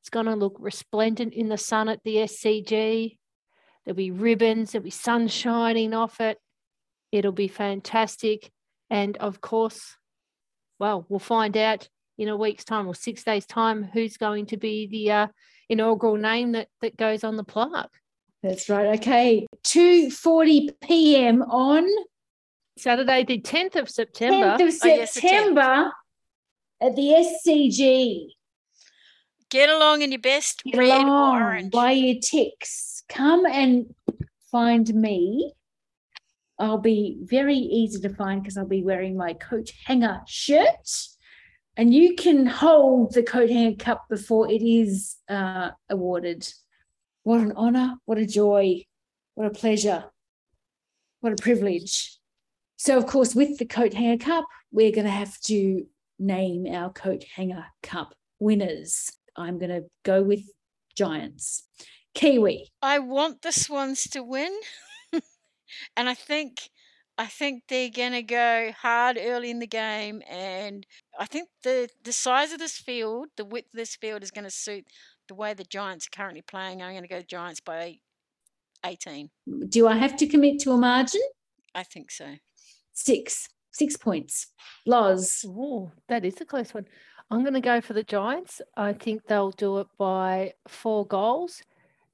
[0.00, 3.16] It's going to look resplendent in the sun at the SCG.
[3.84, 4.72] There'll be ribbons.
[4.72, 6.38] There'll be sun shining off it.
[7.12, 8.50] It'll be fantastic.
[8.90, 9.96] And of course,
[10.80, 14.56] well, we'll find out in a week's time or six days' time who's going to
[14.56, 15.26] be the uh,
[15.68, 17.90] inaugural name that, that goes on the plaque.
[18.42, 18.98] That's right.
[18.98, 19.46] Okay.
[19.66, 21.42] 2.40 p.m.
[21.42, 21.88] on
[22.76, 24.56] Saturday, the 10th of September.
[24.58, 25.20] 10th of Oh, yes, 10th.
[25.20, 25.92] September
[26.80, 28.26] at the SCG.
[29.50, 31.70] Get along in your best Get red along, or orange.
[31.72, 33.02] Buy your ticks.
[33.08, 33.94] Come and
[34.50, 35.54] find me.
[36.58, 41.13] I'll be very easy to find because I'll be wearing my coat hanger shirt.
[41.76, 46.52] And you can hold the coat hanger cup before it is uh, awarded.
[47.24, 48.84] What an honor, what a joy,
[49.34, 50.04] what a pleasure,
[51.20, 52.16] what a privilege.
[52.76, 55.86] So, of course, with the coat hanger cup, we're going to have to
[56.18, 59.10] name our coat hanger cup winners.
[59.36, 60.42] I'm going to go with
[60.94, 61.64] Giants.
[62.14, 62.70] Kiwi.
[62.80, 64.52] I want the Swans to win,
[65.96, 66.70] and I think
[67.16, 70.86] I think they're gonna go hard early in the game, and
[71.18, 74.44] I think the the size of this field, the width of this field, is going
[74.44, 74.86] to suit
[75.28, 76.82] the way the Giants are currently playing.
[76.82, 77.98] I'm going to go Giants by
[78.84, 79.30] 18.
[79.68, 81.22] Do I have to commit to a margin?
[81.74, 82.36] I think so.
[82.92, 83.48] Six.
[83.72, 84.48] Six points.
[84.86, 85.44] Loz.
[85.48, 86.86] Oh, that is a close one.
[87.30, 88.60] I'm going to go for the Giants.
[88.76, 91.62] I think they'll do it by four goals,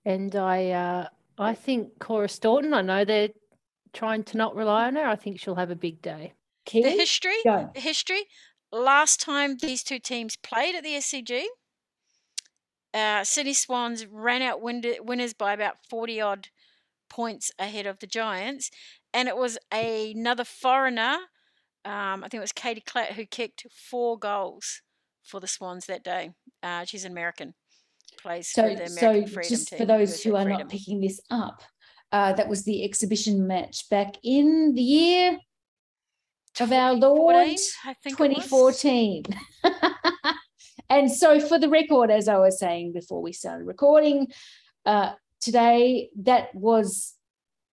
[0.05, 2.73] and I uh, I think Cora Staunton.
[2.73, 3.31] I know they're
[3.93, 5.07] trying to not rely on her.
[5.07, 6.35] I think she'll have a big day.
[6.67, 6.85] Kiwi.
[6.85, 7.71] The history, Go.
[7.75, 8.23] the history.
[8.73, 11.45] Last time these two teams played at the SCG,
[12.95, 16.49] uh, Sydney Swans ran out win- winners by about 40 odd
[17.09, 18.71] points ahead of the Giants.
[19.13, 21.17] And it was another foreigner,
[21.85, 24.83] um, I think it was Katie Klatt, who kicked four goals
[25.25, 26.31] for the Swans that day.
[26.63, 27.55] Uh, she's an American,
[28.21, 29.79] plays for So, the so American Freedom just team.
[29.79, 30.61] for those who are Freedom.
[30.61, 31.63] not picking this up,
[32.13, 35.39] uh, that was the exhibition match back in the year
[36.59, 39.25] of our Lord 2014, I think 2014.
[40.91, 44.29] and so, for the record, as I was saying before we started recording
[44.85, 47.15] uh, today, that was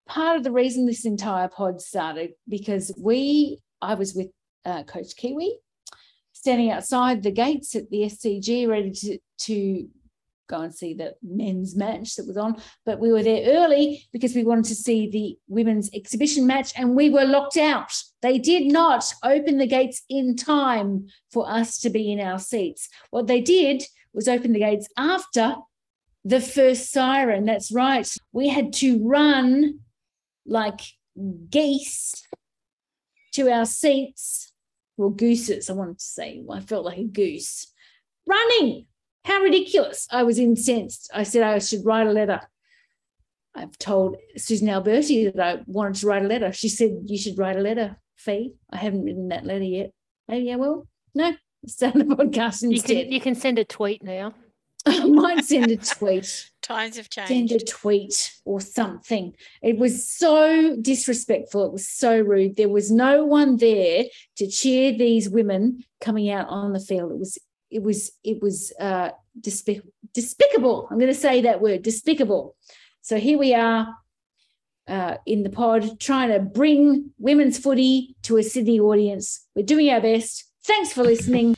[0.08, 4.28] part of the reason this entire pod started because we, I was with
[4.66, 5.58] uh, Coach Kiwi,
[6.34, 9.88] standing outside the gates at the SCG, ready to, to
[10.48, 12.62] go and see the men's match that was on.
[12.86, 16.96] But we were there early because we wanted to see the women's exhibition match and
[16.96, 17.92] we were locked out.
[18.22, 22.90] They did not open the gates in time for us to be in our seats.
[23.10, 25.56] What they did was open the gates after
[26.24, 27.46] the first siren.
[27.46, 28.12] That's right.
[28.32, 29.80] We had to run
[30.46, 30.82] like
[31.50, 32.24] geese
[33.34, 34.52] to our seats.
[34.98, 36.44] Well, gooses, I wanted to say.
[36.50, 37.68] I felt like a goose.
[38.28, 38.88] Running.
[39.26, 40.08] How ridiculous.
[40.12, 41.10] I was incensed.
[41.14, 42.42] I said I should write a letter.
[43.56, 46.52] I've told Susan Alberti that I wanted to write a letter.
[46.54, 48.54] She said, You should write a letter, Fee.
[48.70, 49.92] I haven't written that letter yet.
[50.28, 50.88] Maybe I will.
[51.16, 51.34] No,
[51.66, 53.04] start the podcast You instead.
[53.06, 54.34] can you can send a tweet now.
[54.86, 57.30] I might send a tweet Times have changed.
[57.30, 59.34] send a tweet or something.
[59.64, 61.66] It was so disrespectful.
[61.66, 62.58] It was so rude.
[62.58, 64.04] There was no one there
[64.38, 67.12] to cheer these women coming out on the field.
[67.14, 67.40] It was
[67.76, 69.10] it was it was uh
[69.40, 70.88] despic- despicable.
[70.90, 72.56] I'm going to say that word, despicable.
[73.02, 73.94] So here we are
[74.88, 79.46] uh, in the pod trying to bring women's footy to a Sydney audience.
[79.56, 80.46] We're doing our best.
[80.66, 81.56] Thanks for listening.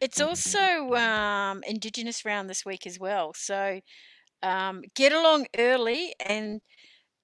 [0.00, 3.32] It's also um, Indigenous round this week as well.
[3.34, 3.80] So
[4.42, 6.60] um, get along early and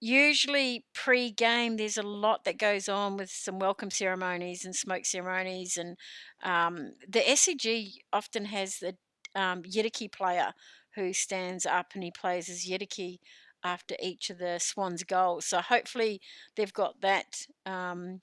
[0.00, 5.76] usually pre-game there's a lot that goes on with some welcome ceremonies and smoke ceremonies
[5.76, 5.96] and
[6.42, 8.96] um, the SCG often has the
[9.34, 10.52] um, Yidaki player
[10.94, 13.18] who stands up and he plays as Yidaki
[13.62, 15.46] after each of the Swans goals.
[15.46, 16.20] So hopefully
[16.56, 18.20] they've got that um,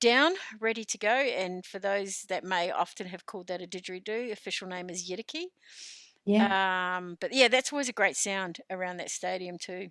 [0.00, 1.08] down, ready to go.
[1.08, 5.46] And for those that may often have called that a didgeridoo, official name is Yidaki.
[6.24, 6.96] Yeah.
[6.98, 9.88] Um, but yeah, that's always a great sound around that stadium too.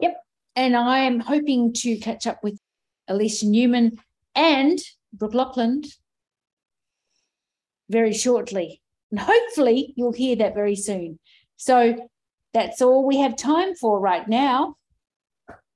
[0.00, 0.27] Yep.
[0.58, 2.58] And I am hoping to catch up with
[3.08, 3.96] Aliesha Newman
[4.34, 4.80] and
[5.12, 5.84] Brooke Loughlin
[7.88, 8.82] very shortly.
[9.12, 11.20] And hopefully you'll hear that very soon.
[11.58, 12.08] So
[12.52, 14.74] that's all we have time for right now.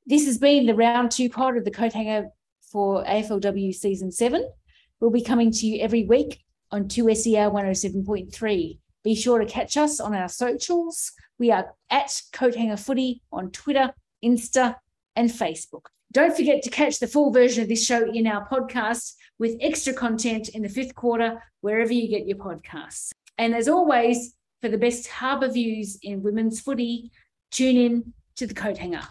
[0.05, 2.31] This has been the round two part of the coat hanger
[2.73, 4.51] for AFLW season seven.
[4.99, 6.42] We'll be coming to you every week
[6.73, 8.79] on 2SER 107.3.
[9.05, 11.12] Be sure to catch us on our socials.
[11.38, 14.76] We are at Coat Hanger Footy on Twitter, Insta,
[15.16, 15.87] and Facebook.
[16.12, 19.92] Don't forget to catch the full version of this show in our podcast with extra
[19.92, 23.11] content in the fifth quarter, wherever you get your podcasts.
[23.38, 27.11] And as always, for the best harbour views in women's footy,
[27.50, 29.02] tune in to the Coathanger.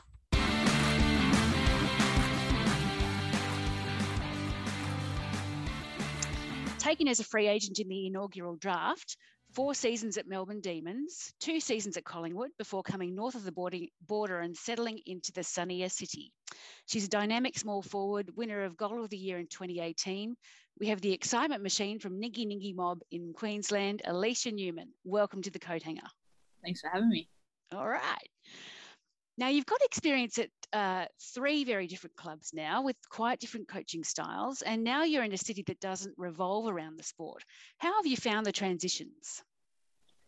[6.77, 9.17] Taken as a free agent in the inaugural draft,
[9.53, 14.39] four seasons at Melbourne Demons, two seasons at Collingwood before coming north of the border
[14.39, 16.31] and settling into the sunnier city.
[16.85, 20.35] She's a dynamic small forward, winner of Goal of the Year in 2018.
[20.79, 24.89] We have the excitement machine from Ningy Ningy Mob in Queensland, Aliesha Newman.
[25.03, 26.07] Welcome to the Coathanger.
[26.63, 27.27] Thanks for having me.
[27.73, 28.29] All right.
[29.41, 34.03] Now, you've got experience at uh, three very different clubs now with quite different coaching
[34.03, 37.43] styles, and now you're in a city that doesn't revolve around the sport.
[37.79, 39.41] How have you found the transitions?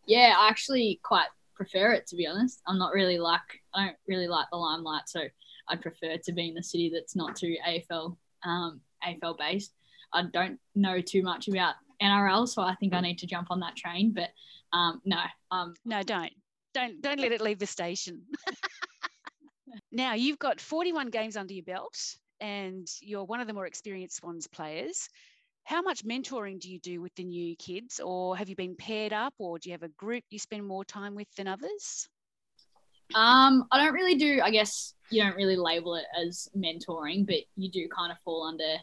[0.08, 2.64] Yeah, I actually quite prefer it to be honest.
[2.66, 5.22] I'm not really like I don't really like the limelight, so
[5.70, 9.76] I'd prefer to be in a city that's not too AFL um, AFL based.
[10.12, 13.60] I don't know too much about NRL, so I think I need to jump on
[13.60, 14.12] that train.
[14.12, 14.32] But
[14.76, 15.22] um, no,
[15.52, 16.34] um, no, don't,
[16.74, 18.24] don't, don't let it leave the station.
[19.94, 24.18] now you've got 41 games under your belt, and you're one of the more experienced
[24.18, 25.08] Swans players.
[25.66, 29.14] How much mentoring do you do with the new kids, or have you been paired
[29.14, 32.10] up, or do you have a group you spend more time with than others?
[33.16, 34.42] Um, I don't really do.
[34.44, 38.48] I guess you don't really label it as mentoring, but you do kind of fall
[38.48, 38.78] under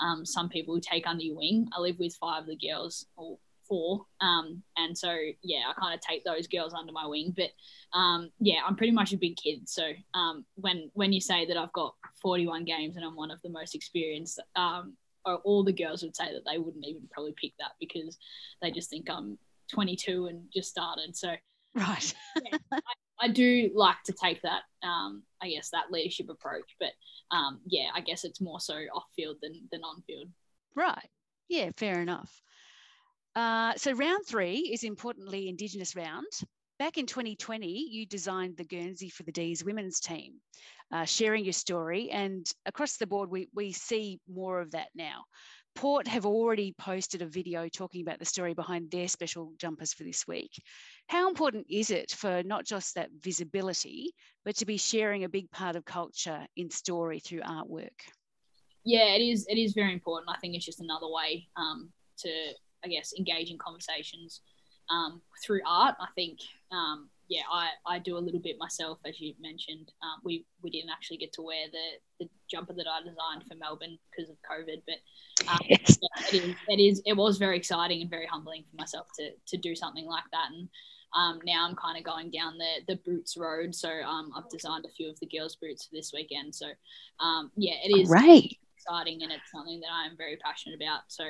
[0.00, 1.68] um, some people who take under your wing.
[1.76, 5.94] I live with five of the girls, or four, um, and so yeah, I kind
[5.94, 7.34] of take those girls under my wing.
[7.36, 7.50] But
[7.98, 9.68] um, yeah, I'm pretty much a big kid.
[9.68, 13.40] So um, when when you say that I've got 41 games and I'm one of
[13.42, 17.52] the most experienced, um, all the girls would say that they wouldn't even probably pick
[17.58, 18.18] that because
[18.62, 19.38] they just think I'm
[19.72, 21.16] 22 and just started.
[21.16, 21.34] So
[21.74, 22.78] right, yeah, I,
[23.20, 26.76] I do like to take that, um, I guess, that leadership approach.
[26.78, 26.92] But
[27.36, 30.28] um, yeah, I guess it's more so off field than, than on field.
[30.74, 31.08] Right.
[31.48, 32.42] Yeah, fair enough.
[33.36, 36.26] Uh, so round three is importantly Indigenous round.
[36.78, 40.40] Back in 2020, you designed the Guernsey for the D's women's team,
[40.90, 42.10] uh, sharing your story.
[42.10, 45.24] And across the board, we, we see more of that now.
[45.74, 50.04] Port have already posted a video talking about the story behind their special jumpers for
[50.04, 50.50] this week.
[51.08, 54.12] How important is it for not just that visibility,
[54.46, 58.00] but to be sharing a big part of culture in story through artwork?
[58.84, 59.46] Yeah, it is.
[59.48, 60.34] It is very important.
[60.34, 62.52] I think it's just another way um, to,
[62.84, 64.40] I guess, engaging conversations
[64.90, 65.96] um, through art.
[66.00, 66.40] I think
[66.72, 69.90] um, yeah, I, I do a little bit myself, as you mentioned.
[70.02, 73.56] Um, we we didn't actually get to wear the, the jumper that I designed for
[73.56, 75.98] Melbourne because of COVID, but um, yes.
[76.00, 79.30] yeah, it is it is it was very exciting and very humbling for myself to
[79.46, 80.50] to do something like that.
[80.52, 80.68] And
[81.14, 83.74] um, now I'm kind of going down the the boots road.
[83.74, 86.54] So um, I've designed a few of the girls' boots for this weekend.
[86.54, 86.66] So
[87.18, 88.56] um, yeah, it is right.
[88.76, 91.00] exciting and it's something that I am very passionate about.
[91.08, 91.24] So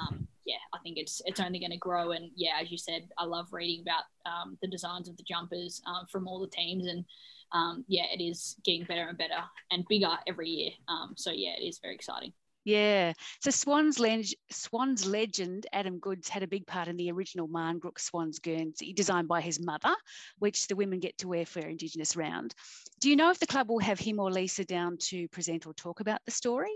[0.00, 2.12] um, yeah, I think it's it's only going to grow.
[2.12, 5.82] And yeah, as you said, I love reading about um, the designs of the jumpers
[5.86, 7.04] um, from all the teams, and
[7.52, 10.70] um, yeah, it is getting better and better and bigger every year.
[10.88, 12.32] Um, so yeah, it is very exciting.
[12.64, 13.12] Yeah.
[13.40, 17.98] So Swans, leg- Swans legend Adam Goodes, had a big part in the original Marngrook
[17.98, 19.94] Swans Guernsey, designed by his mother,
[20.38, 22.54] which the women get to wear for Indigenous round.
[23.00, 25.74] Do you know if the club will have him or Lisa down to present or
[25.74, 26.72] talk about the story?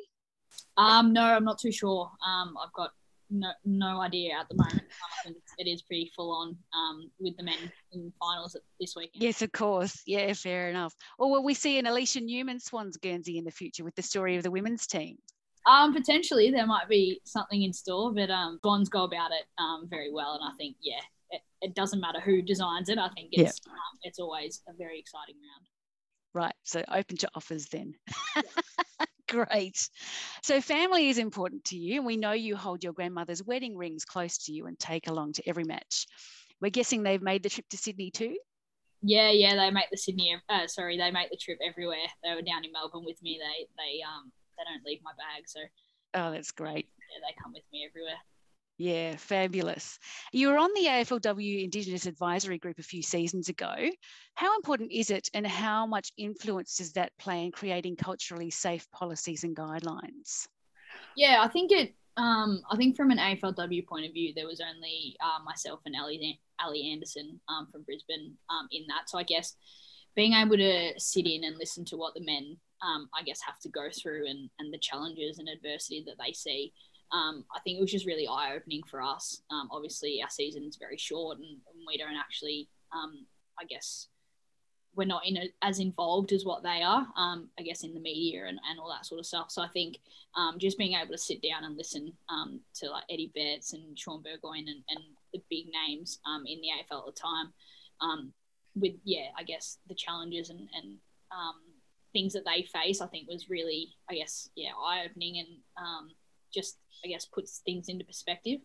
[0.77, 2.11] Um, no, I'm not too sure.
[2.27, 2.91] Um, I've got
[3.31, 4.83] no no idea at the moment.
[5.59, 9.23] It is pretty full on um, with the men in finals this weekend.
[9.23, 10.03] Yes, of course.
[10.07, 10.95] Yeah, fair enough.
[11.19, 14.37] Or will we see an Aliesha Newman Swans Guernsey in the future with the story
[14.37, 15.19] of the women's team?
[15.67, 19.87] Um, potentially there might be something in store, but um, Swans go about it um,
[19.91, 21.01] very well, and I think yeah,
[21.31, 22.99] it, it doesn't matter who designs it.
[22.99, 23.73] I think it's yeah.
[23.73, 25.67] um, it's always a very exciting round.
[26.35, 26.55] Right.
[26.63, 27.95] So open to offers then.
[29.29, 29.89] Great.
[30.43, 32.03] So, family is important to you.
[32.03, 35.49] We know you hold your grandmother's wedding rings close to you and take along to
[35.49, 36.07] every match.
[36.61, 38.37] We're guessing they've made the trip to Sydney too?
[39.03, 40.37] Yeah, yeah, they make the Sydney.
[40.49, 42.09] Uh, sorry, they make the trip everywhere.
[42.25, 43.39] They were down in Melbourne with me.
[43.39, 45.61] They they um they don't leave my bag, so.
[46.15, 46.89] Oh, that's great.
[47.13, 48.19] Yeah, they come with me everywhere.
[48.79, 49.99] Yeah, fabulous.
[50.33, 53.75] You were on the AFLW Indigenous Advisory Group a few seasons ago.
[54.37, 58.89] How important is it, and how much influence does that play in creating culturally safe
[58.93, 60.47] policies and guidelines?
[61.17, 61.95] Yeah, I think it.
[62.17, 65.95] Um, I think from an AFLW point of view, there was only uh, myself and
[66.01, 69.09] Ali, Ali Anderson um, from Brisbane um, in that.
[69.09, 69.57] So I guess
[70.15, 73.61] being able to sit in and listen to what the men, um, I guess, have
[73.61, 76.73] to go through and, and the challenges and adversity that they see
[77.13, 79.43] um, I think it was just really eye opening for us.
[79.51, 83.27] Um, obviously, our season is very short, and, and we don't actually, um,
[83.61, 84.09] I guess,
[84.95, 87.07] we're not in a, as involved as what they are.
[87.17, 89.51] Um, I guess in the media and, and all that sort of stuff.
[89.51, 89.99] So I think
[90.37, 93.99] um, just being able to sit down and listen um, to like Eddie Betts and
[93.99, 98.33] Shaun Burgoyne and, and the big names in the AFL at the time,
[98.75, 100.99] with yeah, I guess the challenges and and
[102.13, 105.49] things that they face, I think was really, I guess, yeah, eye opening and
[106.53, 108.61] just I guess puts things into perspective.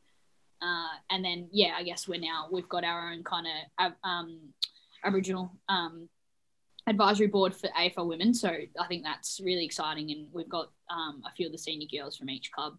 [0.61, 3.47] Uh, and then yeah, I guess we're now we've got our own kind
[3.79, 4.39] of um,
[5.03, 6.07] Aboriginal um,
[6.87, 8.33] advisory board for AFL women.
[8.33, 11.87] So I think that's really exciting, and we've got um, a few of the senior
[11.91, 12.77] girls from each club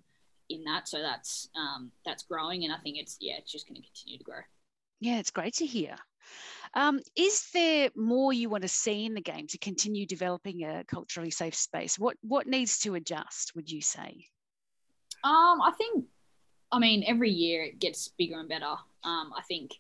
[0.48, 0.88] in that.
[0.88, 4.18] So that's um, that's growing, and I think it's yeah, it's just going to continue
[4.18, 4.40] to grow.
[5.00, 5.96] Yeah, it's great to hear.
[6.72, 10.84] Um, is there more you want to see in the game to continue developing a
[10.84, 11.98] culturally safe space?
[11.98, 13.54] What what needs to adjust?
[13.54, 14.26] Would you say?
[15.24, 16.04] Um, I think,
[16.70, 18.74] I mean, every year it gets bigger and better.
[19.04, 19.72] Um, I think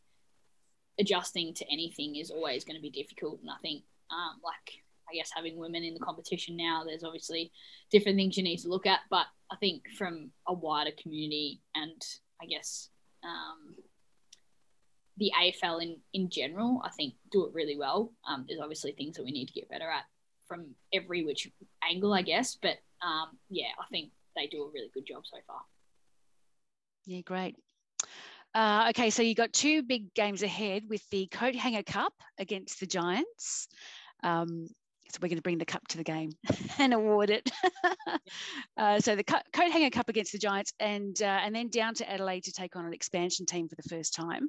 [0.98, 5.14] adjusting to anything is always going to be difficult, and I think, um, like I
[5.14, 7.52] guess having women in the competition now, there's obviously
[7.90, 9.00] different things you need to look at.
[9.10, 12.02] But I think from a wider community and
[12.40, 12.88] I guess
[13.22, 13.74] um,
[15.18, 18.12] the AFL in, in general, I think do it really well.
[18.26, 20.04] Um, there's obviously things that we need to get better at
[20.46, 21.50] from every which
[21.88, 22.56] angle, I guess.
[22.60, 25.60] But um, yeah, I think they do a really good job so far.
[27.06, 27.56] Yeah, great.
[28.54, 32.86] Uh, okay, so you got two big games ahead with the Coathanger Cup against the
[32.86, 33.68] Giants.
[34.22, 34.68] Um,
[35.10, 36.30] so we're going to bring the cup to the game
[36.78, 37.48] and award it.
[38.76, 42.10] uh, so the Coat Hanger Cup against the Giants, and uh, and then down to
[42.10, 44.48] Adelaide to take on an expansion team for the first time.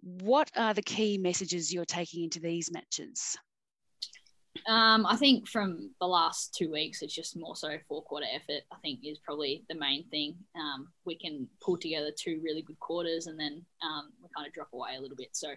[0.00, 3.36] What are the key messages you're taking into these matches?
[4.66, 8.62] Um, I think from the last two weeks, it's just more so four quarter effort.
[8.72, 10.36] I think is probably the main thing.
[10.56, 14.52] Um, we can pull together two really good quarters, and then um, we kind of
[14.52, 15.30] drop away a little bit.
[15.32, 15.48] So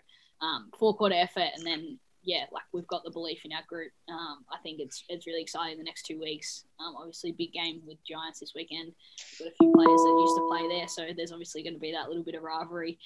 [0.41, 3.91] um, four quarter effort, and then yeah, like we've got the belief in our group.
[4.09, 6.65] Um, I think it's it's really exciting the next two weeks.
[6.79, 8.91] Um, obviously, big game with Giants this weekend.
[9.39, 11.79] We've got a few players that used to play there, so there's obviously going to
[11.79, 12.99] be that little bit of rivalry.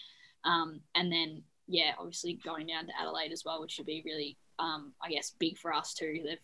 [0.44, 4.94] And then yeah, obviously going down to Adelaide as well, which should be really um,
[5.04, 6.22] I guess big for us too.
[6.26, 6.38] They've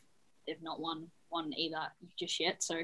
[0.47, 1.82] they've not won won either
[2.18, 2.64] just yet.
[2.64, 2.82] So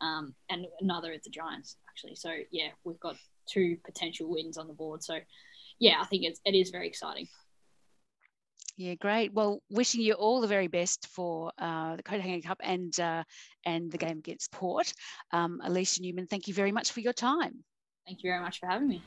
[0.00, 2.16] um, and another at the Giants actually.
[2.16, 3.16] So yeah, we've got
[3.48, 5.02] two potential wins on the board.
[5.02, 5.18] So
[5.78, 7.28] yeah, I think it's it is very exciting.
[8.78, 9.32] Yeah, great.
[9.32, 13.24] Well, wishing you all the very best for uh, the Hanger Cup and uh,
[13.64, 14.92] and the game against Port.
[15.32, 17.64] Um, Aliesha Newman, thank you very much for your time.
[18.06, 19.02] Thank you very much for having me.